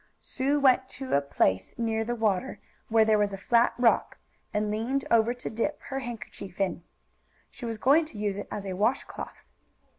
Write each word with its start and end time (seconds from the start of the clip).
Sue 0.19 0.59
went 0.59 0.89
to 0.89 1.13
a 1.13 1.21
place 1.21 1.77
near 1.77 2.03
the 2.03 2.15
water, 2.15 2.59
where 2.89 3.05
there 3.05 3.19
was 3.19 3.33
a 3.33 3.37
flat 3.37 3.75
rock, 3.77 4.17
and 4.51 4.71
leaned 4.71 5.05
over 5.11 5.31
to 5.35 5.47
dip 5.47 5.79
her 5.89 5.99
handkerchief 5.99 6.59
in. 6.59 6.81
She 7.51 7.65
was 7.67 7.77
going 7.77 8.05
to 8.05 8.17
use 8.17 8.39
it 8.39 8.47
as 8.49 8.65
a 8.65 8.73
washcloth. 8.73 9.45